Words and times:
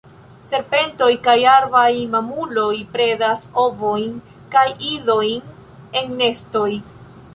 Serpentoj 0.51 1.09
kaj 1.27 1.35
arbaj 1.51 1.91
mamuloj 2.15 2.73
predas 2.95 3.45
ovojn 3.65 4.17
kaj 4.57 4.67
idojn 4.95 5.55
en 6.03 6.11
nestoj. 6.23 6.69